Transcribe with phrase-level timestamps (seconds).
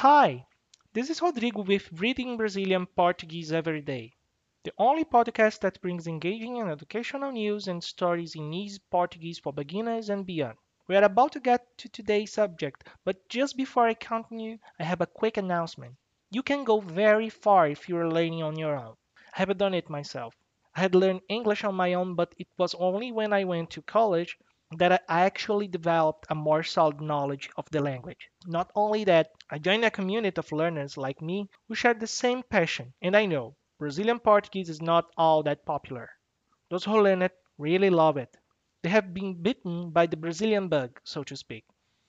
[0.00, 0.46] Hi,
[0.94, 4.14] this is Rodrigo with Reading Brazilian Portuguese Every Day,
[4.64, 9.52] the only podcast that brings engaging and educational news and stories in easy Portuguese for
[9.52, 10.56] beginners and beyond.
[10.88, 15.02] We are about to get to today's subject, but just before I continue, I have
[15.02, 15.96] a quick announcement.
[16.30, 18.96] You can go very far if you are learning on your own.
[19.36, 20.34] I have done it myself.
[20.74, 23.82] I had learned English on my own, but it was only when I went to
[23.82, 24.38] college
[24.78, 28.30] that I actually developed a more solid knowledge of the language.
[28.46, 32.42] Not only that, I joined a community of learners like me who share the same
[32.44, 36.10] passion, and I know Brazilian Portuguese is not all that popular.
[36.68, 38.36] Those who learn it really love it.
[38.82, 41.64] They have been bitten by the Brazilian bug, so to speak.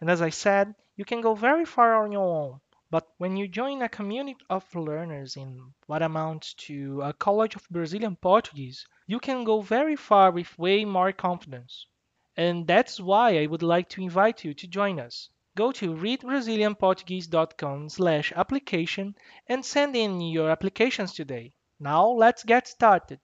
[0.00, 2.60] And as I said, you can go very far on your own.
[2.90, 7.66] But when you join a community of learners in what amounts to a college of
[7.70, 11.86] Brazilian Portuguese, you can go very far with way more confidence.
[12.36, 15.28] And that's why I would like to invite you to join us.
[15.54, 19.14] Go to readbrazilianportuguese.com slash application
[19.48, 21.52] and send in your applications today.
[21.78, 23.20] Now let's get started.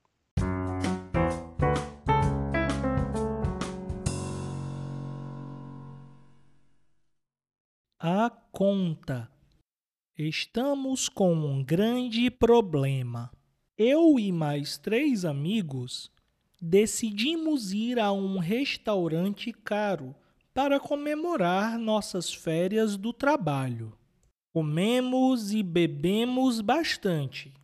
[8.01, 9.31] A conta.
[10.17, 13.31] Estamos com um grande problema.
[13.77, 16.11] Eu e mais três amigos
[16.61, 20.15] decidimos ir a um restaurante caro
[20.53, 23.97] para comemorar nossas férias do trabalho.
[24.53, 27.55] Comemos e bebemos bastante,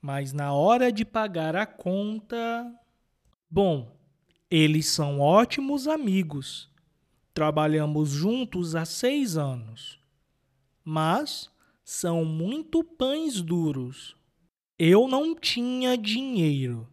[0.00, 2.72] mas na hora de pagar a conta.
[3.50, 3.94] Bom,
[4.50, 6.70] eles são ótimos amigos.
[7.34, 9.98] Trabalhamos juntos há seis anos,
[10.84, 11.50] mas
[11.84, 14.16] são muito pães duros.
[14.78, 16.88] Eu não tinha dinheiro.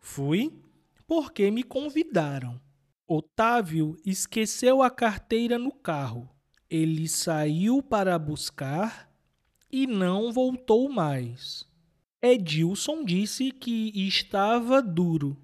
[0.00, 0.52] Fui
[1.06, 2.60] porque me convidaram.
[3.06, 6.28] Otávio esqueceu a carteira no carro.
[6.68, 9.12] Ele saiu para buscar
[9.70, 11.68] e não voltou mais.
[12.22, 15.36] Edilson disse que estava duro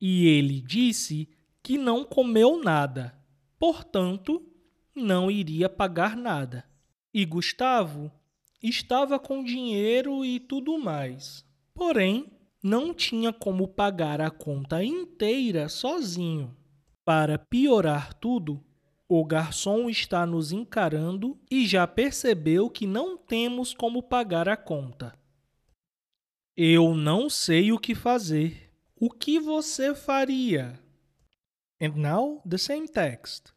[0.00, 1.28] e ele disse
[1.62, 3.18] que não comeu nada,
[3.58, 4.42] portanto,
[4.94, 6.64] não iria pagar nada.
[7.12, 8.10] E Gustavo
[8.62, 11.44] estava com dinheiro e tudo mais.
[11.74, 12.30] Porém,
[12.62, 16.56] não tinha como pagar a conta inteira sozinho.
[17.04, 18.62] Para piorar tudo,
[19.08, 25.18] o garçom está nos encarando e já percebeu que não temos como pagar a conta.
[26.56, 28.70] Eu não sei o que fazer.
[29.00, 30.78] O que você faria?
[31.80, 33.52] And now the same text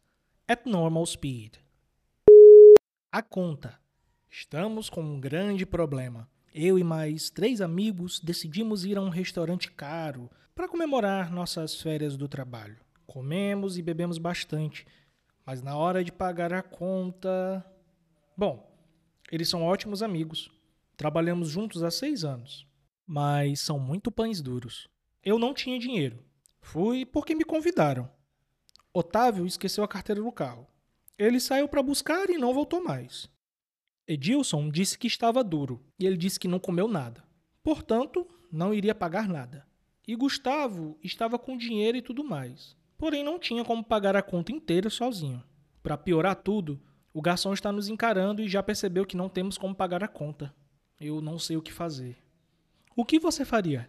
[0.46, 1.56] at normal speed.
[3.10, 3.78] A conta.
[4.30, 6.30] Estamos com um grande problema.
[6.54, 12.14] Eu e mais três amigos decidimos ir a um restaurante caro para comemorar nossas férias
[12.14, 12.76] do trabalho.
[13.06, 14.86] Comemos e bebemos bastante,
[15.46, 17.64] mas na hora de pagar a conta.
[18.36, 18.70] Bom,
[19.30, 20.50] eles são ótimos amigos.
[20.94, 22.66] Trabalhamos juntos há seis anos,
[23.06, 24.88] mas são muito pães duros.
[25.24, 26.22] Eu não tinha dinheiro.
[26.60, 28.10] Fui porque me convidaram.
[28.92, 30.66] Otávio esqueceu a carteira no carro.
[31.16, 33.30] Ele saiu para buscar e não voltou mais.
[34.12, 37.24] Edilson disse que estava duro e ele disse que não comeu nada.
[37.62, 39.66] Portanto, não iria pagar nada.
[40.06, 42.76] E Gustavo estava com dinheiro e tudo mais.
[42.98, 45.42] Porém, não tinha como pagar a conta inteira sozinho.
[45.82, 46.78] Para piorar tudo,
[47.14, 50.54] o garçom está nos encarando e já percebeu que não temos como pagar a conta.
[51.00, 52.18] Eu não sei o que fazer.
[52.94, 53.88] O que você faria?